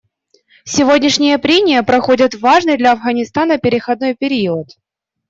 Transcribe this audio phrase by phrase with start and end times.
[0.63, 4.71] Сегодняшние прения проходят в важный для Афганистана переходный период.